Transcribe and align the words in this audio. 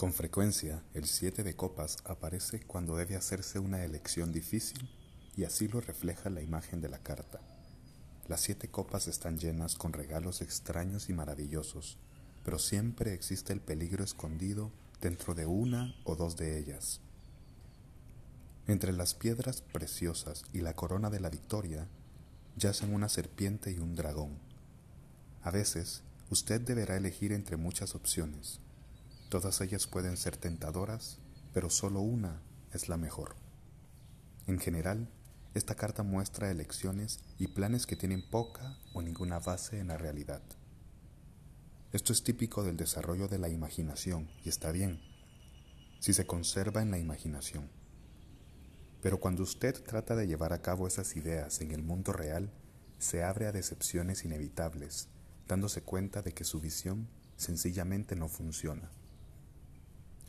Con 0.00 0.14
frecuencia, 0.14 0.82
el 0.94 1.04
siete 1.04 1.44
de 1.44 1.56
copas 1.56 1.98
aparece 2.06 2.60
cuando 2.60 2.96
debe 2.96 3.16
hacerse 3.16 3.58
una 3.58 3.84
elección 3.84 4.32
difícil 4.32 4.88
y 5.36 5.44
así 5.44 5.68
lo 5.68 5.82
refleja 5.82 6.30
la 6.30 6.40
imagen 6.40 6.80
de 6.80 6.88
la 6.88 7.00
carta. 7.00 7.38
Las 8.26 8.40
siete 8.40 8.68
copas 8.68 9.08
están 9.08 9.38
llenas 9.38 9.74
con 9.74 9.92
regalos 9.92 10.40
extraños 10.40 11.10
y 11.10 11.12
maravillosos, 11.12 11.98
pero 12.46 12.58
siempre 12.58 13.12
existe 13.12 13.52
el 13.52 13.60
peligro 13.60 14.02
escondido 14.02 14.70
dentro 15.02 15.34
de 15.34 15.44
una 15.44 15.94
o 16.04 16.16
dos 16.16 16.38
de 16.38 16.58
ellas. 16.58 17.02
Entre 18.68 18.94
las 18.94 19.12
piedras 19.12 19.60
preciosas 19.60 20.44
y 20.54 20.62
la 20.62 20.72
corona 20.72 21.10
de 21.10 21.20
la 21.20 21.28
victoria 21.28 21.86
yacen 22.56 22.94
una 22.94 23.10
serpiente 23.10 23.70
y 23.70 23.76
un 23.76 23.96
dragón. 23.96 24.38
A 25.42 25.50
veces, 25.50 26.00
usted 26.30 26.58
deberá 26.62 26.96
elegir 26.96 27.32
entre 27.32 27.58
muchas 27.58 27.94
opciones 27.94 28.60
Todas 29.30 29.60
ellas 29.60 29.86
pueden 29.86 30.16
ser 30.16 30.36
tentadoras, 30.36 31.18
pero 31.54 31.70
solo 31.70 32.00
una 32.00 32.42
es 32.72 32.88
la 32.88 32.96
mejor. 32.96 33.36
En 34.48 34.58
general, 34.58 35.08
esta 35.54 35.76
carta 35.76 36.02
muestra 36.02 36.50
elecciones 36.50 37.20
y 37.38 37.46
planes 37.46 37.86
que 37.86 37.94
tienen 37.94 38.28
poca 38.28 38.76
o 38.92 39.02
ninguna 39.02 39.38
base 39.38 39.78
en 39.78 39.86
la 39.86 39.98
realidad. 39.98 40.42
Esto 41.92 42.12
es 42.12 42.24
típico 42.24 42.64
del 42.64 42.76
desarrollo 42.76 43.28
de 43.28 43.38
la 43.38 43.48
imaginación 43.48 44.28
y 44.44 44.48
está 44.48 44.72
bien, 44.72 45.00
si 46.00 46.12
se 46.12 46.26
conserva 46.26 46.82
en 46.82 46.90
la 46.90 46.98
imaginación. 46.98 47.70
Pero 49.00 49.20
cuando 49.20 49.44
usted 49.44 49.80
trata 49.84 50.16
de 50.16 50.26
llevar 50.26 50.52
a 50.52 50.60
cabo 50.60 50.88
esas 50.88 51.14
ideas 51.14 51.60
en 51.60 51.70
el 51.70 51.84
mundo 51.84 52.12
real, 52.12 52.50
se 52.98 53.22
abre 53.22 53.46
a 53.46 53.52
decepciones 53.52 54.24
inevitables, 54.24 55.08
dándose 55.46 55.82
cuenta 55.82 56.20
de 56.20 56.32
que 56.32 56.42
su 56.42 56.60
visión 56.60 57.08
sencillamente 57.36 58.16
no 58.16 58.28
funciona. 58.28 58.90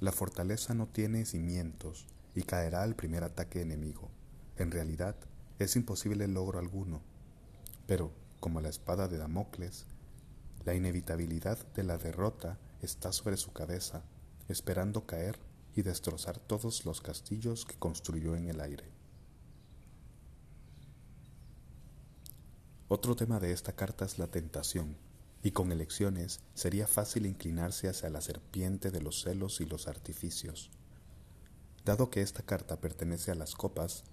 La 0.00 0.12
fortaleza 0.12 0.74
no 0.74 0.86
tiene 0.86 1.24
cimientos 1.24 2.06
y 2.36 2.42
caerá 2.42 2.82
al 2.82 2.94
primer 2.94 3.24
ataque 3.24 3.62
enemigo. 3.62 4.10
En 4.56 4.70
realidad, 4.70 5.16
es 5.58 5.74
imposible 5.74 6.28
logro 6.28 6.60
alguno. 6.60 7.02
Pero, 7.88 8.12
como 8.38 8.60
la 8.60 8.68
espada 8.68 9.08
de 9.08 9.18
Damocles, 9.18 9.86
la 10.64 10.74
inevitabilidad 10.74 11.58
de 11.74 11.82
la 11.82 11.98
derrota 11.98 12.58
está 12.80 13.10
sobre 13.12 13.36
su 13.36 13.52
cabeza, 13.52 14.04
esperando 14.46 15.04
caer 15.04 15.36
y 15.74 15.82
destrozar 15.82 16.38
todos 16.38 16.84
los 16.84 17.00
castillos 17.00 17.64
que 17.64 17.76
construyó 17.76 18.36
en 18.36 18.48
el 18.48 18.60
aire. 18.60 18.84
Otro 22.86 23.16
tema 23.16 23.40
de 23.40 23.50
esta 23.50 23.72
carta 23.72 24.04
es 24.04 24.18
la 24.20 24.28
tentación 24.28 24.96
y 25.42 25.52
con 25.52 25.72
elecciones 25.72 26.40
sería 26.54 26.86
fácil 26.86 27.26
inclinarse 27.26 27.88
hacia 27.88 28.10
la 28.10 28.20
serpiente 28.20 28.90
de 28.90 29.00
los 29.00 29.22
celos 29.22 29.60
y 29.60 29.66
los 29.66 29.86
artificios. 29.86 30.70
Dado 31.84 32.10
que 32.10 32.22
esta 32.22 32.42
carta 32.42 32.80
pertenece 32.80 33.30
a 33.30 33.34
las 33.34 33.54
copas, 33.54 34.04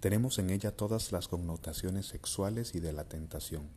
tenemos 0.00 0.38
en 0.38 0.50
ella 0.50 0.76
todas 0.76 1.10
las 1.10 1.26
connotaciones 1.26 2.06
sexuales 2.06 2.74
y 2.74 2.80
de 2.80 2.92
la 2.92 3.04
tentación, 3.04 3.68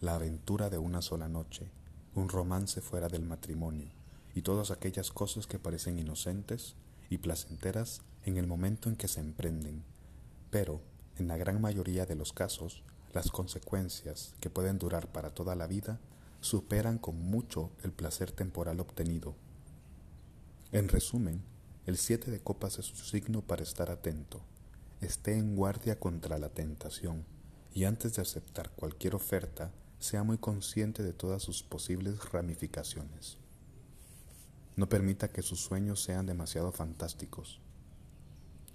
la 0.00 0.14
aventura 0.14 0.70
de 0.70 0.78
una 0.78 1.02
sola 1.02 1.28
noche, 1.28 1.70
un 2.14 2.28
romance 2.28 2.80
fuera 2.80 3.08
del 3.08 3.22
matrimonio, 3.22 3.92
y 4.34 4.42
todas 4.42 4.70
aquellas 4.70 5.10
cosas 5.10 5.46
que 5.46 5.58
parecen 5.58 5.98
inocentes 5.98 6.74
y 7.10 7.18
placenteras 7.18 8.00
en 8.24 8.36
el 8.36 8.46
momento 8.46 8.88
en 8.88 8.96
que 8.96 9.06
se 9.06 9.20
emprenden, 9.20 9.84
pero, 10.50 10.80
en 11.18 11.28
la 11.28 11.36
gran 11.36 11.60
mayoría 11.60 12.06
de 12.06 12.14
los 12.14 12.32
casos, 12.32 12.82
las 13.16 13.30
consecuencias, 13.30 14.34
que 14.40 14.50
pueden 14.50 14.78
durar 14.78 15.10
para 15.10 15.30
toda 15.30 15.56
la 15.56 15.66
vida, 15.66 15.98
superan 16.40 16.98
con 16.98 17.18
mucho 17.18 17.70
el 17.82 17.90
placer 17.90 18.30
temporal 18.30 18.78
obtenido. 18.78 19.34
En 20.70 20.88
resumen, 20.88 21.42
el 21.86 21.96
siete 21.96 22.30
de 22.30 22.40
copas 22.40 22.78
es 22.78 22.90
un 22.90 22.98
signo 22.98 23.40
para 23.40 23.62
estar 23.62 23.90
atento, 23.90 24.42
esté 25.00 25.36
en 25.36 25.56
guardia 25.56 25.98
contra 25.98 26.38
la 26.38 26.50
tentación 26.50 27.24
y 27.72 27.84
antes 27.84 28.16
de 28.16 28.22
aceptar 28.22 28.70
cualquier 28.70 29.14
oferta, 29.14 29.72
sea 29.98 30.22
muy 30.22 30.36
consciente 30.36 31.02
de 31.02 31.14
todas 31.14 31.42
sus 31.42 31.62
posibles 31.62 32.32
ramificaciones. 32.32 33.38
No 34.76 34.90
permita 34.90 35.28
que 35.28 35.40
sus 35.40 35.60
sueños 35.60 36.02
sean 36.02 36.26
demasiado 36.26 36.70
fantásticos. 36.70 37.60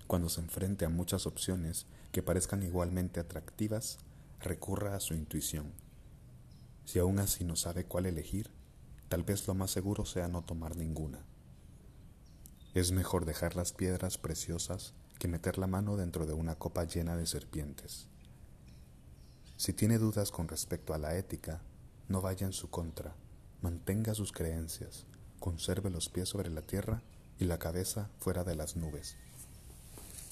Cuando 0.07 0.29
se 0.29 0.41
enfrente 0.41 0.85
a 0.85 0.89
muchas 0.89 1.27
opciones 1.27 1.85
que 2.11 2.23
parezcan 2.23 2.63
igualmente 2.63 3.19
atractivas, 3.19 3.99
recurra 4.41 4.95
a 4.95 4.99
su 4.99 5.13
intuición. 5.13 5.73
Si 6.85 6.99
aún 6.99 7.19
así 7.19 7.43
no 7.43 7.55
sabe 7.55 7.85
cuál 7.85 8.05
elegir, 8.05 8.51
tal 9.07 9.23
vez 9.23 9.47
lo 9.47 9.53
más 9.53 9.71
seguro 9.71 10.05
sea 10.05 10.27
no 10.27 10.43
tomar 10.43 10.75
ninguna. 10.75 11.25
Es 12.73 12.91
mejor 12.91 13.25
dejar 13.25 13.55
las 13.55 13.73
piedras 13.73 14.17
preciosas 14.17 14.93
que 15.19 15.27
meter 15.27 15.57
la 15.57 15.67
mano 15.67 15.97
dentro 15.97 16.25
de 16.25 16.33
una 16.33 16.55
copa 16.55 16.85
llena 16.85 17.15
de 17.15 17.27
serpientes. 17.27 18.07
Si 19.57 19.73
tiene 19.73 19.99
dudas 19.99 20.31
con 20.31 20.47
respecto 20.47 20.93
a 20.93 20.97
la 20.97 21.15
ética, 21.17 21.61
no 22.07 22.21
vaya 22.21 22.47
en 22.47 22.53
su 22.53 22.69
contra, 22.69 23.15
mantenga 23.61 24.15
sus 24.15 24.31
creencias, 24.31 25.05
conserve 25.39 25.89
los 25.89 26.09
pies 26.09 26.29
sobre 26.29 26.49
la 26.49 26.61
tierra 26.61 27.03
y 27.37 27.45
la 27.45 27.59
cabeza 27.59 28.09
fuera 28.17 28.43
de 28.43 28.55
las 28.55 28.75
nubes. 28.75 29.17